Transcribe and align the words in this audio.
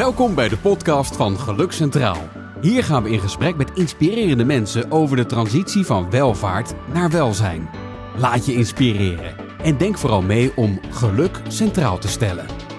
Welkom 0.00 0.34
bij 0.34 0.48
de 0.48 0.56
podcast 0.58 1.16
van 1.16 1.38
Geluk 1.38 1.72
Centraal. 1.72 2.28
Hier 2.60 2.84
gaan 2.84 3.02
we 3.02 3.10
in 3.10 3.20
gesprek 3.20 3.56
met 3.56 3.70
inspirerende 3.74 4.44
mensen 4.44 4.90
over 4.90 5.16
de 5.16 5.26
transitie 5.26 5.84
van 5.84 6.10
welvaart 6.10 6.74
naar 6.92 7.10
welzijn. 7.10 7.70
Laat 8.16 8.46
je 8.46 8.54
inspireren 8.54 9.36
en 9.62 9.76
denk 9.76 9.98
vooral 9.98 10.22
mee 10.22 10.56
om 10.56 10.80
geluk 10.90 11.40
centraal 11.48 11.98
te 11.98 12.08
stellen. 12.08 12.69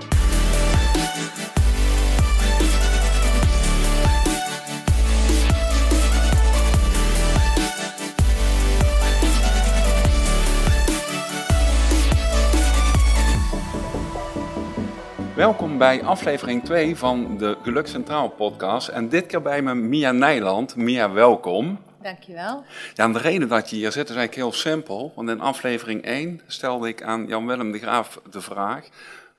Welkom 15.35 15.77
bij 15.77 16.03
aflevering 16.03 16.63
2 16.63 16.95
van 16.95 17.37
de 17.37 17.57
Geluk 17.63 17.87
Centraal 17.87 18.29
podcast. 18.29 18.87
En 18.87 19.09
dit 19.09 19.25
keer 19.25 19.41
bij 19.41 19.61
me 19.61 19.73
Mia 19.73 20.11
Nijland. 20.11 20.75
Mia, 20.75 21.11
welkom. 21.11 21.79
Dankjewel. 22.01 22.63
Ja, 22.93 23.03
en 23.03 23.13
de 23.13 23.19
reden 23.19 23.47
dat 23.47 23.69
je 23.69 23.75
hier 23.75 23.91
zit 23.91 24.09
is 24.09 24.15
eigenlijk 24.15 24.35
heel 24.35 24.51
simpel. 24.51 25.13
Want 25.15 25.29
in 25.29 25.41
aflevering 25.41 26.03
1 26.03 26.41
stelde 26.47 26.87
ik 26.87 27.03
aan 27.03 27.27
Jan-Willem 27.27 27.71
de 27.71 27.77
Graaf 27.79 28.21
de 28.31 28.41
vraag... 28.41 28.87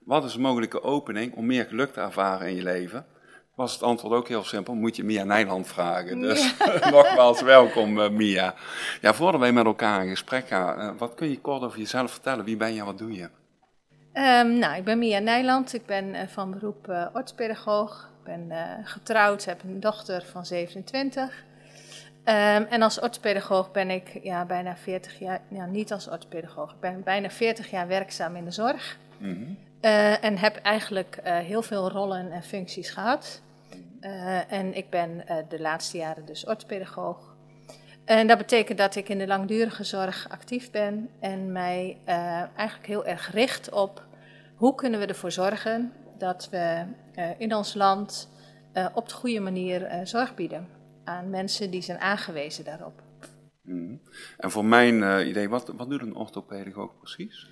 wat 0.05 0.25
is 0.25 0.33
de 0.33 0.41
mogelijke 0.41 0.83
opening 0.83 1.35
om 1.35 1.47
meer 1.47 1.65
geluk 1.65 1.93
te 1.93 2.01
ervaren 2.01 2.49
in 2.49 2.55
je 2.55 2.63
leven? 2.63 3.07
Was 3.55 3.73
het 3.73 3.83
antwoord 3.83 4.15
ook 4.15 4.29
heel 4.29 4.45
simpel, 4.45 4.75
moet 4.75 4.97
je 4.97 5.05
Mia 5.05 5.25
Nijland 5.25 5.67
vragen. 5.67 6.21
Dus 6.21 6.55
nogmaals 6.91 7.43
welkom 7.43 7.99
uh, 7.99 8.09
Mia. 8.09 8.55
Ja, 9.01 9.15
voordat 9.15 9.41
wij 9.41 9.53
met 9.53 9.65
elkaar 9.65 10.05
in 10.05 10.11
gesprek 10.11 10.49
gaan, 10.49 10.81
uh, 10.81 10.99
wat 10.99 11.15
kun 11.15 11.31
je 11.31 11.41
kort 11.41 11.63
over 11.63 11.79
jezelf 11.79 12.11
vertellen? 12.11 12.45
Wie 12.45 12.57
ben 12.57 12.75
je 12.75 12.81
en 12.81 12.87
wat 12.87 12.99
doe 12.99 13.13
je? 13.13 13.29
Um, 14.15 14.59
nou, 14.59 14.77
ik 14.77 14.85
ben 14.85 14.99
Mia 14.99 15.19
Nijland. 15.19 15.75
Ik 15.75 15.87
ben 15.87 16.15
uh, 16.15 16.21
van 16.27 16.51
beroep 16.51 16.89
uh. 16.89 18.11
Ik 18.19 18.25
ben 18.25 18.47
uh, 18.49 18.63
getrouwd, 18.83 19.45
heb 19.45 19.63
een 19.63 19.81
dochter 19.81 20.25
van 20.25 20.47
27. 20.47 21.45
Um, 22.25 22.35
en 22.65 22.83
als 22.83 23.01
orthopedagoog 23.01 23.71
ben 23.71 23.91
ik 23.91 24.19
ja, 24.23 24.45
bijna 24.45 24.77
40 24.77 25.19
jaar, 25.19 25.41
ja, 25.49 25.67
niet 25.67 25.93
als 25.93 26.09
orthopedagoog, 26.09 26.71
ik 26.71 26.81
ben 26.81 27.03
bijna 27.03 27.31
40 27.31 27.71
jaar 27.71 27.89
werkzaam 27.89 28.37
in 28.37 28.45
de 28.45 28.51
zorg. 28.51 28.99
Mm 29.19 29.35
-hmm. 29.35 29.57
en 30.21 30.39
heb 30.39 30.57
eigenlijk 30.57 31.21
heel 31.25 31.63
veel 31.63 31.91
rollen 31.91 32.33
en 32.33 32.43
functies 32.43 32.91
gehad. 32.91 33.43
en 34.49 34.75
ik 34.77 34.91
ben 34.91 35.25
de 35.49 35.61
laatste 35.61 35.97
jaren 35.97 36.27
dus 36.27 36.47
orthopedagoog. 36.47 37.32
En 38.05 38.27
dat 38.27 38.39
betekent 38.39 38.79
dat 38.79 38.95
ik 38.95 39.09
in 39.09 39.19
de 39.19 39.27
langdurige 39.27 39.85
zorg 39.85 40.27
actief 40.29 40.71
ben 40.71 41.09
en 41.21 41.53
mij 41.53 41.99
uh, 42.09 42.15
eigenlijk 42.57 42.87
heel 42.87 43.07
erg 43.07 43.33
richt 43.33 43.71
op 43.71 44.05
hoe 44.55 44.75
kunnen 44.75 45.01
we 45.01 45.07
ervoor 45.07 45.33
zorgen 45.33 45.93
dat 46.19 46.49
we 46.51 46.85
uh, 47.17 47.31
in 47.39 47.55
ons 47.55 47.75
land 47.75 48.29
uh, 48.75 48.87
op 48.95 49.09
de 49.09 49.15
goede 49.15 49.41
manier 49.41 50.01
zorg 50.05 50.35
bieden 50.35 50.69
aan 51.05 51.31
mensen 51.31 51.71
die 51.71 51.83
zijn 51.83 51.99
aangewezen 51.99 52.65
daarop. 52.65 53.03
Mm. 53.63 54.01
En 54.37 54.51
voor 54.51 54.65
mijn 54.65 55.27
idee, 55.29 55.49
wat, 55.49 55.73
wat 55.77 55.91
doet 55.91 56.03
een 56.03 56.17
orthopedagoog 56.17 56.99
precies? 56.99 57.51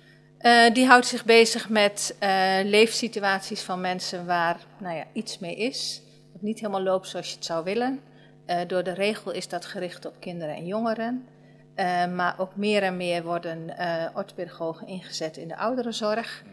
die 0.73 0.85
houdt 0.85 1.05
zich 1.05 1.25
bezig 1.25 1.69
met 1.69 2.15
leefsituaties 2.63 3.61
van 3.61 3.81
mensen 3.81 4.25
waar 4.25 4.59
nou 4.79 4.95
ja, 4.95 5.05
iets 5.13 5.39
mee 5.39 5.55
is, 5.55 6.01
wat 6.33 6.41
niet 6.41 6.59
helemaal 6.59 6.81
loopt 6.81 7.07
zoals 7.07 7.29
je 7.29 7.35
het 7.35 7.45
zou 7.45 7.63
willen. 7.63 7.99
Uh, 8.47 8.57
door 8.67 8.83
de 8.83 8.93
regel 8.93 9.31
is 9.31 9.47
dat 9.47 9.65
gericht 9.65 10.05
op 10.05 10.15
kinderen 10.19 10.55
en 10.55 10.65
jongeren. 10.65 11.27
Uh, 11.75 12.07
maar 12.07 12.35
ook 12.39 12.55
meer 12.55 12.83
en 12.83 12.97
meer 12.97 13.23
worden 13.23 13.69
uh, 13.69 14.05
orthopedagogen 14.13 14.87
ingezet 14.87 15.37
in 15.37 15.47
de 15.47 15.57
ouderenzorg. 15.57 16.43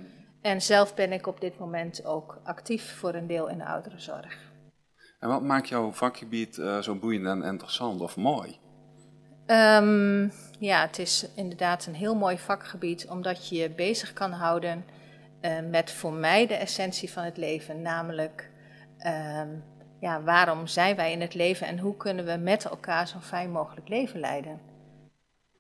En 0.41 0.63
zelf 0.63 0.95
ben 0.95 1.13
ik 1.13 1.27
op 1.27 1.41
dit 1.41 1.59
moment 1.59 2.05
ook 2.05 2.41
actief 2.45 2.97
voor 2.97 3.15
een 3.15 3.27
deel 3.27 3.49
in 3.49 3.59
de 3.59 3.65
ouderenzorg. 3.65 4.39
En 5.21 5.29
wat 5.29 5.43
maakt 5.43 5.69
jouw 5.69 5.93
vakgebied 5.93 6.55
zo 6.81 6.95
boeiend 6.95 7.27
en 7.27 7.43
interessant 7.43 8.01
of 8.01 8.17
mooi? 8.17 8.59
Um, 9.47 10.33
ja, 10.59 10.81
het 10.81 10.99
is 10.99 11.29
inderdaad 11.35 11.87
een 11.87 11.95
heel 11.95 12.15
mooi 12.15 12.39
vakgebied, 12.39 13.09
omdat 13.09 13.49
je 13.49 13.57
je 13.57 13.71
bezig 13.71 14.13
kan 14.13 14.33
houden 14.33 14.85
met 15.71 15.91
voor 15.91 16.13
mij 16.13 16.47
de 16.47 16.55
essentie 16.55 17.13
van 17.13 17.25
het 17.25 17.37
leven, 17.37 17.83
namelijk 17.83 18.51
um, 19.07 19.65
ja, 20.01 20.23
waarom 20.23 20.67
zijn 20.67 20.97
wij 20.97 21.13
in 21.13 21.21
het 21.21 21.35
leven 21.35 21.67
en 21.67 21.79
hoe 21.79 21.97
kunnen 21.97 22.25
we 22.25 22.37
met 22.37 22.65
elkaar 22.65 23.09
zo'n 23.09 23.23
fijn 23.23 23.51
mogelijk 23.51 23.89
leven 23.89 24.21
leiden. 24.21 24.61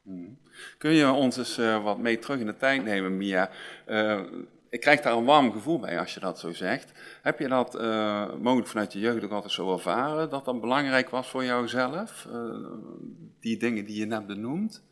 Hmm. 0.03 0.39
Kun 0.79 0.91
je 0.91 1.11
ons 1.11 1.37
eens 1.37 1.59
uh, 1.59 1.83
wat 1.83 1.99
mee 1.99 2.19
terug 2.19 2.41
in 2.41 2.47
de 2.47 2.57
tijd 2.57 2.85
nemen, 2.85 3.17
Mia? 3.17 3.51
Uh, 3.87 4.21
ik 4.69 4.81
krijg 4.81 5.01
daar 5.01 5.17
een 5.17 5.25
warm 5.25 5.53
gevoel 5.53 5.79
bij 5.79 5.99
als 5.99 6.15
je 6.15 6.21
dat 6.21 6.39
zo 6.39 6.53
zegt. 6.53 6.93
Heb 7.23 7.39
je 7.39 7.49
dat 7.49 7.75
uh, 7.75 8.35
mogelijk 8.35 8.69
vanuit 8.69 8.93
je 8.93 8.99
jeugd 8.99 9.25
ook 9.25 9.31
altijd 9.31 9.53
zo 9.53 9.73
ervaren, 9.73 10.31
dat 10.31 10.45
dat 10.45 10.61
belangrijk 10.61 11.09
was 11.09 11.29
voor 11.29 11.45
jouzelf? 11.45 12.29
die 13.41 13.57
dingen 13.57 13.85
die 13.85 13.99
je 13.99 14.07
net 14.07 14.27
benoemt? 14.27 14.83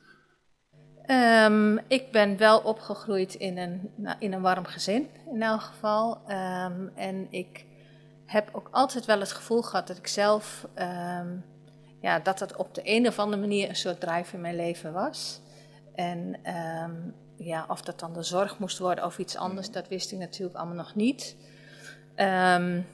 Um, 1.07 1.79
ik 1.89 2.13
ben 2.13 2.37
wel 2.37 2.59
opgegroeid 2.59 3.35
in 3.35 3.59
een, 3.59 3.91
nou, 3.95 4.17
in 4.19 4.33
een 4.33 4.41
warm 4.41 4.65
gezin, 4.65 5.09
in 5.33 5.43
elk 5.43 5.61
geval. 5.61 6.21
Um, 6.29 6.91
en 6.95 7.27
ik 7.31 7.65
heb 8.27 8.49
ook 8.53 8.69
altijd 8.71 9.05
wel 9.05 9.21
het 9.21 9.33
gevoel 9.33 9.63
gehad 9.63 9.87
dat 9.87 9.97
ik 9.97 10.07
zelf, 10.07 10.67
um, 10.75 11.45
ja, 12.01 12.19
dat 12.19 12.41
het 12.41 12.57
op 12.57 12.75
de 12.75 12.81
een 12.85 13.07
of 13.07 13.19
andere 13.19 13.41
manier 13.41 13.69
een 13.69 13.77
soort 13.77 14.01
drive 14.01 14.35
in 14.35 14.41
mijn 14.41 14.57
leven 14.57 14.93
was. 14.93 15.41
En 15.95 16.37
um, 16.85 17.15
ja, 17.37 17.65
of 17.69 17.81
dat 17.81 18.01
dan 18.01 18.13
de 18.13 18.23
zorg 18.23 18.59
moest 18.59 18.79
worden 18.79 19.05
of 19.05 19.19
iets 19.19 19.37
anders, 19.37 19.71
dat 19.71 19.89
wist 19.89 20.13
ik 20.13 20.19
natuurlijk 20.19 20.57
allemaal 20.57 20.77
nog 20.77 20.95
niet. 20.95 21.37
Um, 22.17 22.87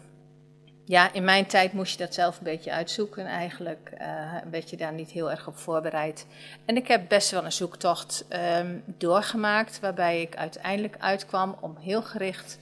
ja, 0.85 1.13
in 1.13 1.25
mijn 1.25 1.47
tijd 1.47 1.73
moest 1.73 1.93
je 1.93 2.05
dat 2.05 2.15
zelf 2.15 2.39
een 2.39 2.45
beetje 2.45 2.73
uitzoeken 2.73 3.27
eigenlijk. 3.27 3.93
Uh, 4.01 4.35
een 4.43 4.51
beetje 4.51 4.77
daar 4.77 4.93
niet 4.93 5.11
heel 5.11 5.31
erg 5.31 5.47
op 5.47 5.59
voorbereid. 5.59 6.27
En 6.65 6.77
ik 6.77 6.89
heb 6.89 7.09
best 7.09 7.31
wel 7.31 7.45
een 7.45 7.53
zoektocht 7.53 8.25
doorgemaakt, 8.87 9.81
waarbij 9.81 10.21
ik 10.21 10.37
uiteindelijk 10.37 10.97
uitkwam 10.99 11.57
om 11.61 11.77
heel 11.77 12.03
gericht 12.03 12.59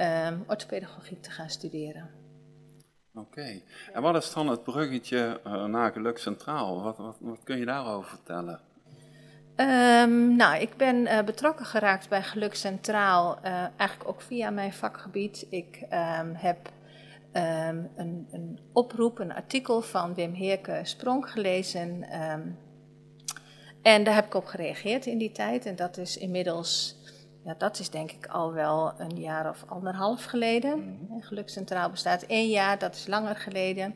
um, 0.00 0.44
orthopedagogiek 0.46 1.22
te 1.22 1.30
gaan 1.30 1.50
studeren. 1.50 2.10
Oké, 3.14 3.26
okay. 3.26 3.62
en 3.92 4.02
wat 4.02 4.16
is 4.16 4.32
dan 4.32 4.48
het 4.48 4.62
bruggetje 4.62 5.40
uh, 5.46 5.64
naar 5.64 5.92
Geluk 5.92 6.18
Centraal? 6.18 6.82
Wat, 6.82 6.96
wat, 6.96 7.16
wat, 7.20 7.42
kun 7.44 7.58
je 7.58 7.64
daarover 7.64 8.10
vertellen? 8.10 8.60
Um, 9.56 10.36
nou, 10.36 10.60
ik 10.60 10.76
ben 10.76 10.96
uh, 10.96 11.22
betrokken 11.22 11.66
geraakt 11.66 12.08
bij 12.08 12.22
Geluk 12.22 12.54
Centraal, 12.54 13.38
uh, 13.38 13.66
eigenlijk 13.76 14.08
ook 14.08 14.20
via 14.20 14.50
mijn 14.50 14.72
vakgebied. 14.72 15.46
Ik 15.50 15.80
um, 15.82 16.34
heb 16.34 16.74
een, 17.32 18.26
een, 18.30 18.58
oproep, 18.72 19.18
een 19.18 19.32
artikel 19.32 19.82
van 19.82 20.14
Wim 20.14 20.32
Heerke 20.32 20.80
Sprong 20.82 21.30
gelezen. 21.30 22.02
en 23.82 24.04
daar 24.04 24.14
heb 24.14 24.26
ik 24.26 24.34
op 24.34 24.44
gereageerd 24.44 25.06
in 25.06 25.18
die 25.18 25.32
tijd. 25.32 25.66
En 25.66 25.76
dat 25.76 25.96
is 25.96 26.18
inmiddels 26.18 26.96
ja, 27.46 27.54
dat 27.58 27.78
is 27.78 27.90
denk 27.90 28.10
ik 28.12 28.26
al 28.26 28.52
wel 28.52 28.92
een 28.98 29.20
jaar 29.20 29.48
of 29.48 29.64
anderhalf 29.66 30.24
geleden. 30.24 30.78
Mm. 30.78 31.42
Centraal 31.44 31.90
bestaat 31.90 32.22
één 32.22 32.48
jaar, 32.48 32.78
dat 32.78 32.94
is 32.94 33.06
langer 33.06 33.36
geleden. 33.36 33.94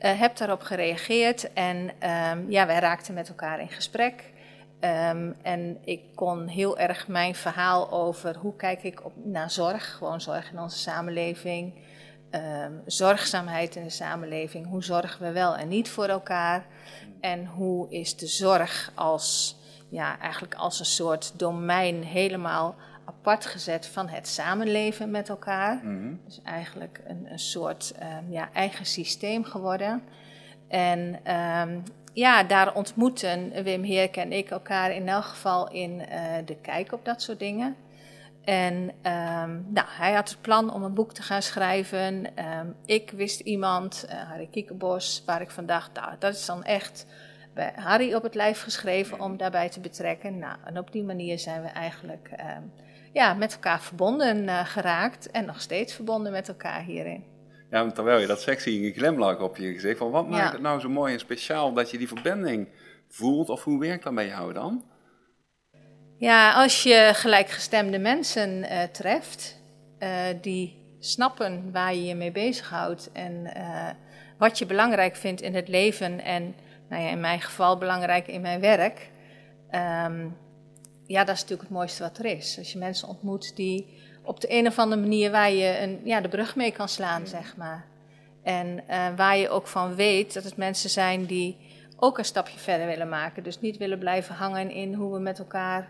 Uh, 0.00 0.20
heb 0.20 0.36
daarop 0.36 0.62
gereageerd 0.62 1.52
en 1.52 1.76
um, 1.76 2.50
ja, 2.50 2.66
wij 2.66 2.78
raakten 2.78 3.14
met 3.14 3.28
elkaar 3.28 3.60
in 3.60 3.68
gesprek. 3.68 4.32
Um, 4.80 5.36
en 5.42 5.78
ik 5.84 6.00
kon 6.14 6.46
heel 6.46 6.78
erg 6.78 7.08
mijn 7.08 7.34
verhaal 7.34 7.90
over 7.90 8.36
hoe 8.36 8.56
kijk 8.56 8.82
ik 8.82 9.04
op, 9.04 9.12
naar 9.24 9.50
zorg, 9.50 9.96
gewoon 9.96 10.20
zorg 10.20 10.52
in 10.52 10.60
onze 10.60 10.78
samenleving, 10.78 11.74
um, 12.30 12.82
zorgzaamheid 12.86 13.76
in 13.76 13.84
de 13.84 13.90
samenleving, 13.90 14.66
hoe 14.66 14.84
zorgen 14.84 15.22
we 15.26 15.32
wel 15.32 15.56
en 15.56 15.68
niet 15.68 15.88
voor 15.88 16.08
elkaar 16.08 16.66
en 17.20 17.46
hoe 17.46 17.90
is 17.90 18.16
de 18.16 18.26
zorg 18.26 18.92
als 18.94 19.59
ja, 19.90 20.18
eigenlijk 20.18 20.54
als 20.54 20.78
een 20.78 20.84
soort 20.84 21.38
domein 21.38 22.02
helemaal 22.02 22.76
apart 23.04 23.46
gezet 23.46 23.86
van 23.86 24.08
het 24.08 24.28
samenleven 24.28 25.10
met 25.10 25.28
elkaar. 25.28 25.74
Mm-hmm. 25.74 26.20
Dus 26.24 26.40
eigenlijk 26.44 27.00
een, 27.06 27.26
een 27.30 27.38
soort 27.38 27.94
um, 28.02 28.32
ja, 28.32 28.48
eigen 28.52 28.86
systeem 28.86 29.44
geworden. 29.44 30.02
En 30.68 31.20
um, 31.60 31.82
ja, 32.12 32.42
daar 32.42 32.74
ontmoeten 32.74 33.62
Wim 33.62 33.82
Heerk 33.82 34.16
en 34.16 34.32
ik 34.32 34.50
elkaar 34.50 34.92
in 34.92 35.08
elk 35.08 35.24
geval 35.24 35.70
in 35.70 35.90
uh, 35.90 36.06
de 36.44 36.56
kijk 36.56 36.92
op 36.92 37.04
dat 37.04 37.22
soort 37.22 37.38
dingen. 37.38 37.76
En 38.44 38.74
um, 39.02 39.66
nou, 39.68 39.86
hij 39.88 40.12
had 40.12 40.28
het 40.28 40.40
plan 40.40 40.72
om 40.72 40.82
een 40.82 40.94
boek 40.94 41.12
te 41.12 41.22
gaan 41.22 41.42
schrijven. 41.42 42.26
ik 42.84 43.10
wist 43.10 43.40
iemand, 43.40 44.06
uh, 44.08 44.28
Harry 44.28 44.48
Kiekenbos, 44.50 45.22
waar 45.26 45.40
ik 45.40 45.50
van 45.50 45.66
dacht, 45.66 45.90
nou, 45.94 46.14
dat 46.18 46.34
is 46.34 46.46
dan 46.46 46.64
echt 46.64 47.06
bij 47.54 47.72
Harry 47.76 48.14
op 48.14 48.22
het 48.22 48.34
lijf 48.34 48.62
geschreven 48.62 49.20
om 49.20 49.36
daarbij 49.36 49.68
te 49.68 49.80
betrekken. 49.80 50.38
Nou, 50.38 50.56
en 50.64 50.78
op 50.78 50.92
die 50.92 51.02
manier 51.02 51.38
zijn 51.38 51.62
we 51.62 51.68
eigenlijk 51.68 52.30
um, 52.56 52.72
ja, 53.12 53.34
met 53.34 53.52
elkaar 53.52 53.80
verbonden 53.80 54.44
uh, 54.44 54.66
geraakt 54.66 55.30
en 55.30 55.44
nog 55.44 55.60
steeds 55.60 55.94
verbonden 55.94 56.32
met 56.32 56.48
elkaar 56.48 56.82
hierin. 56.82 57.24
Ja, 57.70 57.90
terwijl 57.90 58.20
je 58.20 58.26
dat 58.26 58.40
sexy 58.40 58.70
in 58.70 58.84
een 58.84 58.92
glimlach 58.92 59.40
op 59.40 59.56
je 59.56 59.72
gezicht. 59.72 59.98
Van 59.98 60.10
wat 60.10 60.28
maakt 60.28 60.46
ja. 60.46 60.52
het 60.52 60.60
nou 60.60 60.80
zo 60.80 60.88
mooi 60.88 61.12
en 61.12 61.18
speciaal 61.18 61.72
dat 61.72 61.90
je 61.90 61.98
die 61.98 62.08
verbinding 62.08 62.68
voelt? 63.08 63.48
Of 63.48 63.64
hoe 63.64 63.80
werkt 63.80 64.04
dat 64.04 64.14
bij 64.14 64.26
jou 64.26 64.52
dan? 64.52 64.84
Ja, 66.16 66.52
als 66.52 66.82
je 66.82 67.10
gelijkgestemde 67.14 67.98
mensen 67.98 68.58
uh, 68.58 68.82
treft, 68.82 69.62
uh, 69.98 70.08
die 70.40 70.78
snappen 70.98 71.72
waar 71.72 71.94
je 71.94 72.04
je 72.04 72.14
mee 72.14 72.32
bezighoudt 72.32 73.10
en 73.12 73.52
wat 74.38 74.58
je 74.58 74.66
belangrijk 74.66 75.16
vindt 75.16 75.40
in 75.40 75.54
het 75.54 75.68
leven 75.68 76.20
en 76.24 76.54
nou 76.90 77.02
ja, 77.02 77.08
in 77.08 77.20
mijn 77.20 77.40
geval 77.40 77.78
belangrijk 77.78 78.26
in 78.26 78.40
mijn 78.40 78.60
werk. 78.60 79.10
Ehm, 79.70 80.28
ja, 81.06 81.24
dat 81.24 81.34
is 81.34 81.40
natuurlijk 81.40 81.68
het 81.68 81.78
mooiste 81.78 82.02
wat 82.02 82.18
er 82.18 82.24
is. 82.24 82.58
Als 82.58 82.72
je 82.72 82.78
mensen 82.78 83.08
ontmoet 83.08 83.56
die 83.56 83.98
op 84.22 84.40
de 84.40 84.52
een 84.52 84.66
of 84.66 84.78
andere 84.78 85.00
manier 85.00 85.30
waar 85.30 85.50
je 85.50 85.78
een, 85.80 86.00
ja, 86.04 86.20
de 86.20 86.28
brug 86.28 86.56
mee 86.56 86.72
kan 86.72 86.88
slaan, 86.88 87.26
zeg 87.26 87.56
maar. 87.56 87.84
En 88.42 88.84
uh, 88.90 89.06
waar 89.16 89.36
je 89.36 89.48
ook 89.48 89.66
van 89.66 89.94
weet 89.94 90.34
dat 90.34 90.44
het 90.44 90.56
mensen 90.56 90.90
zijn 90.90 91.24
die 91.26 91.56
ook 91.96 92.18
een 92.18 92.24
stapje 92.24 92.58
verder 92.58 92.86
willen 92.86 93.08
maken. 93.08 93.42
Dus 93.42 93.60
niet 93.60 93.76
willen 93.76 93.98
blijven 93.98 94.34
hangen 94.34 94.70
in 94.70 94.94
hoe 94.94 95.12
we 95.12 95.20
met 95.20 95.38
elkaar, 95.38 95.88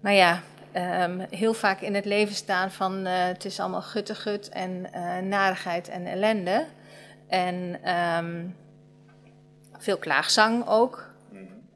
nou 0.00 0.16
ja, 0.16 0.42
um, 1.02 1.20
heel 1.30 1.54
vaak 1.54 1.80
in 1.80 1.94
het 1.94 2.04
leven 2.04 2.34
staan 2.34 2.70
van 2.70 3.06
uh, 3.06 3.12
het 3.26 3.44
is 3.44 3.60
allemaal 3.60 3.82
guttegut 3.82 4.48
en 4.48 4.86
uh, 4.94 5.18
narigheid 5.18 5.88
en 5.88 6.06
ellende. 6.06 6.66
En 7.28 7.88
um, 8.18 8.56
veel 9.78 9.98
klaagzang 9.98 10.66
ook. 10.66 11.12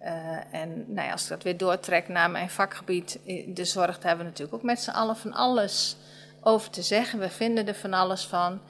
Uh, 0.02 0.54
en 0.54 0.84
nou 0.86 1.06
ja, 1.06 1.12
als 1.12 1.22
ik 1.22 1.28
dat 1.28 1.42
weer 1.42 1.56
doortrek 1.56 2.08
naar 2.08 2.30
mijn 2.30 2.50
vakgebied, 2.50 3.18
de 3.46 3.64
zorg, 3.64 3.94
daar 3.98 4.06
hebben 4.06 4.24
we 4.24 4.30
natuurlijk 4.30 4.56
ook 4.56 4.62
met 4.62 4.80
z'n 4.80 4.90
allen 4.90 5.16
van 5.16 5.32
alles 5.32 5.96
over 6.40 6.70
te 6.70 6.82
zeggen. 6.82 7.18
We 7.18 7.28
vinden 7.28 7.66
er 7.66 7.74
van 7.74 7.92
alles 7.92 8.26
van. 8.26 8.60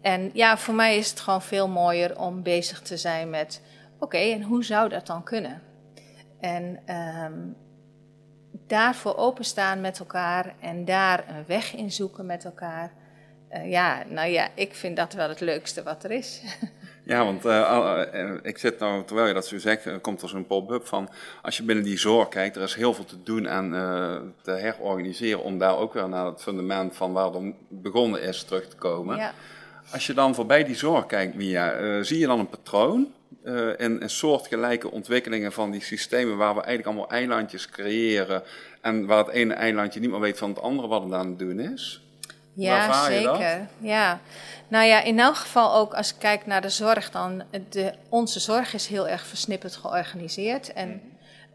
En 0.00 0.30
ja, 0.32 0.56
voor 0.56 0.74
mij 0.74 0.96
is 0.96 1.10
het 1.10 1.20
gewoon 1.20 1.42
veel 1.42 1.68
mooier 1.68 2.18
om 2.18 2.42
bezig 2.42 2.80
te 2.80 2.96
zijn 2.96 3.30
met: 3.30 3.60
oké, 3.98 4.16
en 4.16 4.42
hoe 4.42 4.64
zou 4.64 4.88
dat 4.88 5.06
dan 5.06 5.22
kunnen? 5.22 5.62
En 6.40 6.94
um, 7.24 7.56
daarvoor 8.66 9.16
openstaan 9.16 9.80
met 9.80 9.98
elkaar 9.98 10.54
en 10.60 10.84
daar 10.84 11.28
een 11.28 11.44
weg 11.46 11.74
in 11.74 11.92
zoeken 11.92 12.26
met 12.26 12.44
elkaar. 12.44 12.92
Uh, 13.50 13.70
ja, 13.70 14.02
nou 14.08 14.28
ja, 14.28 14.48
ik 14.54 14.74
vind 14.74 14.96
dat 14.96 15.12
wel 15.12 15.28
het 15.28 15.40
leukste 15.40 15.82
wat 15.82 16.04
er 16.04 16.10
is. 16.10 16.42
Ja, 17.06 17.24
want 17.24 17.44
uh, 17.44 18.00
ik 18.42 18.58
zit 18.58 18.78
nou, 18.78 19.04
terwijl 19.04 19.28
je 19.28 19.34
dat 19.34 19.46
zo 19.46 19.58
zegt, 19.58 20.00
komt 20.00 20.22
er 20.22 20.28
zo'n 20.28 20.46
pop-up 20.46 20.86
van, 20.86 21.08
als 21.42 21.56
je 21.56 21.62
binnen 21.62 21.84
die 21.84 21.98
zorg 21.98 22.28
kijkt, 22.28 22.56
er 22.56 22.62
is 22.62 22.74
heel 22.74 22.94
veel 22.94 23.04
te 23.04 23.22
doen 23.22 23.46
en 23.46 23.72
uh, 23.72 24.16
te 24.42 24.50
herorganiseren 24.50 25.42
om 25.42 25.58
daar 25.58 25.76
ook 25.76 25.94
weer 25.94 26.08
naar 26.08 26.26
het 26.26 26.42
fundament 26.42 26.96
van 26.96 27.12
waar 27.12 27.32
het 27.32 27.54
begonnen 27.68 28.22
is 28.22 28.42
terug 28.42 28.68
te 28.68 28.76
komen. 28.76 29.16
Ja. 29.16 29.32
Als 29.92 30.06
je 30.06 30.14
dan 30.14 30.34
voorbij 30.34 30.64
die 30.64 30.74
zorg 30.74 31.06
kijkt, 31.06 31.34
Mia, 31.34 32.02
zie 32.02 32.18
je 32.18 32.26
dan 32.26 32.38
een 32.38 32.48
patroon 32.48 33.12
in, 33.76 34.00
in 34.00 34.10
soortgelijke 34.10 34.90
ontwikkelingen 34.90 35.52
van 35.52 35.70
die 35.70 35.82
systemen 35.82 36.36
waar 36.36 36.54
we 36.54 36.60
eigenlijk 36.60 36.86
allemaal 36.86 37.18
eilandjes 37.18 37.68
creëren 37.68 38.42
en 38.80 39.06
waar 39.06 39.18
het 39.18 39.34
ene 39.34 39.54
eilandje 39.54 40.00
niet 40.00 40.10
meer 40.10 40.20
weet 40.20 40.38
van 40.38 40.48
het 40.48 40.60
andere 40.60 40.88
wat 40.88 41.02
het 41.02 41.12
aan 41.12 41.28
het 41.28 41.38
doen 41.38 41.60
is? 41.60 42.05
Ja, 42.56 43.04
zeker. 43.04 43.68
Ja. 43.78 44.20
Nou 44.68 44.84
ja, 44.84 45.02
in 45.02 45.20
elk 45.20 45.36
geval 45.36 45.74
ook 45.74 45.94
als 45.94 46.10
ik 46.10 46.18
kijk 46.18 46.46
naar 46.46 46.60
de 46.60 46.68
zorg, 46.68 47.10
dan 47.10 47.42
de, 47.68 47.94
onze 48.08 48.40
zorg 48.40 48.74
is 48.74 48.86
heel 48.86 49.08
erg 49.08 49.26
versnipperd 49.26 49.76
georganiseerd. 49.76 50.72
En 50.72 51.02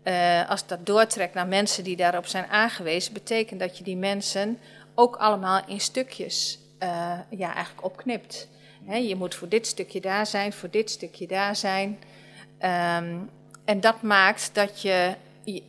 uh, 0.03 0.49
als 0.49 0.67
dat 0.67 0.85
doortrek 0.85 1.33
naar 1.33 1.47
mensen 1.47 1.83
die 1.83 1.95
daarop 1.95 2.25
zijn 2.27 2.45
aangewezen, 2.49 3.13
betekent 3.13 3.59
dat 3.59 3.77
je 3.77 3.83
die 3.83 3.97
mensen 3.97 4.59
ook 4.95 5.15
allemaal 5.15 5.61
in 5.67 5.79
stukjes 5.79 6.59
uh, 6.79 7.19
ja, 7.29 7.53
eigenlijk 7.53 7.85
opknipt. 7.85 8.47
He, 8.85 8.95
je 8.95 9.15
moet 9.15 9.35
voor 9.35 9.49
dit 9.49 9.67
stukje 9.67 10.01
daar 10.01 10.27
zijn, 10.27 10.53
voor 10.53 10.69
dit 10.69 10.89
stukje 10.89 11.27
daar 11.27 11.55
zijn. 11.55 11.99
Um, 12.59 13.29
en 13.65 13.79
dat 13.79 14.01
maakt 14.01 14.49
dat 14.53 14.81
je 14.81 15.15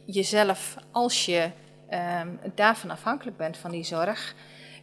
jezelf, 0.05 0.77
als 0.91 1.25
je 1.27 1.51
um, 2.21 2.41
daarvan 2.55 2.91
afhankelijk 2.91 3.37
bent 3.37 3.57
van 3.57 3.71
die 3.71 3.85
zorg, 3.85 4.35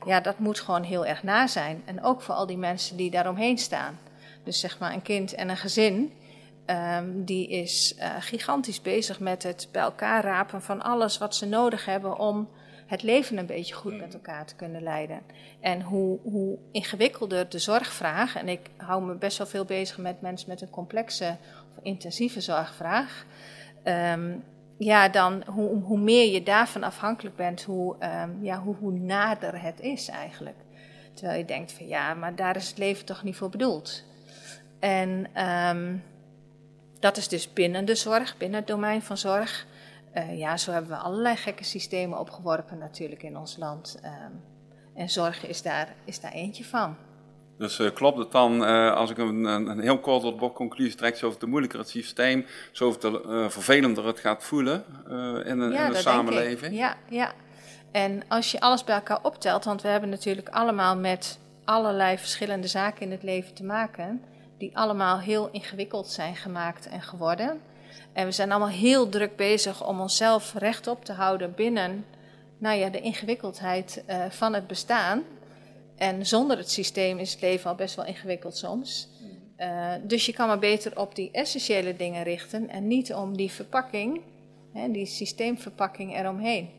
ja, 0.06 0.20
dat 0.20 0.40
moet 0.40 0.60
gewoon 0.60 0.84
heel 0.84 1.06
erg 1.06 1.24
na 1.24 1.48
zijn. 1.48 1.82
En 1.86 2.04
ook 2.04 2.22
voor 2.22 2.36
al 2.36 2.46
die 2.46 2.58
mensen 2.58 2.98
die 2.98 3.12
daaromheen 3.12 3.58
staan. 3.58 4.00
Dus 4.44 4.60
zeg 4.60 4.80
maar 4.80 4.94
een 4.94 5.02
kind 5.02 5.34
en 5.34 5.50
een 5.50 5.58
gezin, 5.58 6.14
um, 6.66 7.26
die 7.26 7.50
is 7.50 7.96
uh, 8.00 8.16
gigantisch 8.20 8.82
bezig 8.82 9.20
met 9.20 9.44
het 9.44 9.68
bij 9.72 9.82
elkaar 9.82 10.24
rapen 10.24 10.62
van 10.62 10.82
alles 10.82 11.18
wat 11.18 11.36
ze 11.36 11.46
nodig 11.46 11.86
hebben 11.86 12.20
om 12.20 12.50
het 12.86 13.04
leven 13.04 13.38
een 13.38 13.46
beetje 13.46 13.76
goed 13.76 14.00
met 14.00 14.14
elkaar 14.14 14.46
te 14.46 14.56
kunnen 14.56 14.84
leiden. 14.84 15.22
En 15.60 15.82
hoe, 15.82 16.20
hoe 16.24 16.58
ingewikkelder 16.72 17.50
de 17.50 17.60
zorgvraag, 17.60 18.36
en 18.36 18.48
ik 18.48 18.70
hou 18.78 19.04
me 19.04 19.14
best 19.14 19.38
wel 19.38 19.48
veel 19.48 19.66
bezig 19.66 19.98
met 19.98 20.22
mensen 20.22 20.50
met 20.50 20.62
een 20.62 20.70
complexe 20.70 21.38
of 21.76 21.84
intensieve 21.84 22.42
zorgvraag. 22.42 23.26
Um, 23.84 24.44
ja, 24.80 25.10
dan 25.10 25.44
hoe, 25.46 25.82
hoe 25.82 26.00
meer 26.00 26.32
je 26.32 26.44
daarvan 26.44 26.84
afhankelijk 26.84 27.36
bent, 27.36 27.64
hoe, 27.64 27.96
um, 28.24 28.44
ja, 28.44 28.60
hoe, 28.60 28.76
hoe 28.76 28.92
nader 28.92 29.62
het 29.62 29.80
is 29.80 30.08
eigenlijk. 30.08 30.58
Terwijl 31.14 31.40
je 31.40 31.46
denkt 31.46 31.72
van 31.72 31.88
ja, 31.88 32.14
maar 32.14 32.36
daar 32.36 32.56
is 32.56 32.68
het 32.68 32.78
leven 32.78 33.06
toch 33.06 33.24
niet 33.24 33.36
voor 33.36 33.50
bedoeld. 33.50 34.04
En 34.80 35.44
um, 35.46 36.04
dat 37.00 37.18
is 37.18 37.28
dus 37.28 37.54
binnen 37.54 37.86
de 37.86 37.96
zorg, 37.96 38.38
binnen 38.38 38.60
het 38.60 38.68
domein 38.68 39.02
van 39.02 39.18
zorg. 39.18 39.68
Uh, 40.16 40.38
ja, 40.38 40.58
zo 40.58 40.72
hebben 40.72 40.92
we 40.92 40.98
allerlei 40.98 41.36
gekke 41.36 41.64
systemen 41.64 42.20
opgeworpen 42.20 42.78
natuurlijk 42.78 43.24
in 43.24 43.38
ons 43.38 43.58
land. 43.58 44.00
Um, 44.04 44.44
en 44.96 45.10
zorg 45.10 45.48
is 45.48 45.62
daar, 45.62 45.96
is 46.06 46.20
daar 46.20 46.32
eentje 46.32 46.66
van. 46.66 46.96
Dus 47.60 47.80
uh, 47.80 47.90
klopt 47.94 48.18
het 48.18 48.32
dan, 48.32 48.64
uh, 48.64 48.94
als 48.94 49.10
ik 49.10 49.18
een, 49.18 49.44
een, 49.44 49.80
heel 49.80 50.00
kort 50.00 50.22
tot 50.22 50.38
bocht 50.38 50.54
conclusie 50.54 50.96
trek, 50.96 51.16
zoveel 51.16 51.40
te 51.40 51.46
moeilijker 51.46 51.80
het 51.80 51.90
systeem, 51.90 52.46
zoveel 52.72 53.00
te 53.00 53.24
uh, 53.28 53.50
vervelender 53.50 54.06
het 54.06 54.20
gaat 54.20 54.44
voelen 54.44 54.86
in 55.46 55.60
een, 55.60 55.72
ja, 55.72 55.86
in 55.86 55.96
een 55.96 55.96
samenleving? 55.96 56.76
Ja, 56.78 56.96
ja. 57.10 57.32
En 57.92 58.22
als 58.28 58.52
je 58.52 58.60
alles 58.60 58.84
bij 58.84 58.96
elkaar 58.96 59.20
optelt, 59.22 59.66
want 59.66 59.82
we 59.82 59.88
hebben 59.88 60.10
natuurlijk 60.10 60.50
allemaal 60.50 60.98
met 60.98 61.40
allerlei 61.66 62.18
verschillende 62.18 62.68
zaken 62.68 63.02
in 63.02 63.12
het 63.12 63.24
leven 63.24 63.54
te 63.54 63.64
maken, 63.64 64.22
die 64.58 64.78
allemaal 64.78 65.20
heel 65.20 65.50
ingewikkeld 65.52 66.08
zijn 66.08 66.36
gemaakt 66.36 66.90
en 66.90 67.02
geworden. 67.02 67.62
En 68.14 68.26
we 68.26 68.32
zijn 68.32 68.52
allemaal 68.52 68.70
heel 68.70 69.10
druk 69.10 69.36
bezig 69.36 69.88
om 69.88 70.00
onszelf 70.00 70.54
rechtop 70.54 71.06
te 71.06 71.14
houden 71.14 71.54
binnen 71.56 72.06
nou 72.58 72.78
ja, 72.78 72.90
de 72.90 73.02
ingewikkeldheid 73.02 74.04
van 74.30 74.54
het 74.54 74.68
bestaan. 74.68 75.24
En 76.00 76.26
zonder 76.26 76.58
het 76.58 76.72
systeem 76.72 77.18
is 77.18 77.32
het 77.32 77.42
leven 77.42 77.70
al 77.70 77.76
best 77.76 77.96
wel 77.96 78.06
ingewikkeld 78.06 78.58
soms. 78.58 79.10
Uh, 79.58 79.94
dus 80.04 80.26
je 80.26 80.34
kan 80.34 80.48
maar 80.48 80.60
beter 80.60 81.00
op 81.00 81.16
die 81.16 81.32
essentiële 81.32 81.96
dingen 81.96 82.24
richten 82.24 82.70
en 82.70 82.88
niet 82.88 83.14
om 83.14 83.38
die 83.38 83.52
verpakking, 83.52 84.22
hè, 84.74 84.92
die 84.92 85.06
systeemverpakking 85.06 86.18
eromheen. 86.18 86.70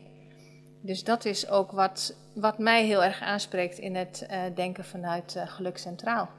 Dus 0.81 1.03
dat 1.03 1.25
is 1.25 1.49
ook 1.49 1.71
wat, 1.71 2.15
wat 2.33 2.57
mij 2.57 2.85
heel 2.85 3.03
erg 3.03 3.21
aanspreekt 3.21 3.77
in 3.77 3.95
het 3.95 4.27
uh, 4.31 4.41
denken 4.55 4.85
vanuit 4.85 5.35
uh, 5.37 5.47
Geluk 5.47 5.77
Centraal. 5.77 6.29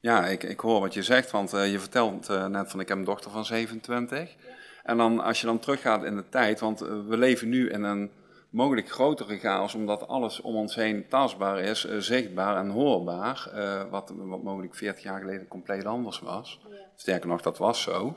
Ja, 0.00 0.26
ik, 0.26 0.42
ik 0.42 0.60
hoor 0.60 0.80
wat 0.80 0.94
je 0.94 1.02
zegt, 1.02 1.30
want 1.30 1.50
je 1.50 1.78
vertelt 1.78 2.28
net 2.48 2.70
van 2.70 2.80
ik 2.80 2.88
heb 2.88 2.98
een 2.98 3.04
dochter 3.04 3.30
van 3.30 3.44
27. 3.44 4.36
En 4.82 4.96
dan 4.96 5.20
als 5.20 5.40
je 5.40 5.46
dan 5.46 5.58
teruggaat 5.58 6.04
in 6.04 6.16
de 6.16 6.28
tijd, 6.28 6.60
want 6.60 6.80
we 6.80 7.16
leven 7.16 7.48
nu 7.48 7.70
in 7.70 7.82
een 7.82 8.10
mogelijk 8.56 8.90
grotere 8.90 9.38
chaos, 9.38 9.74
omdat 9.74 10.08
alles 10.08 10.40
om 10.40 10.54
ons 10.54 10.74
heen 10.74 11.08
tastbaar 11.08 11.60
is, 11.60 11.86
uh, 11.86 11.98
zichtbaar 11.98 12.56
en 12.56 12.70
hoorbaar, 12.70 13.50
uh, 13.54 13.82
wat, 13.90 14.12
wat 14.16 14.42
mogelijk 14.42 14.74
40 14.74 15.02
jaar 15.02 15.20
geleden 15.20 15.48
compleet 15.48 15.84
anders 15.84 16.20
was. 16.20 16.60
Ja. 16.68 16.76
Sterker 16.94 17.28
nog, 17.28 17.42
dat 17.42 17.58
was 17.58 17.82
zo. 17.82 18.16